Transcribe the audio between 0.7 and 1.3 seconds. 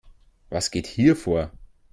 geht hier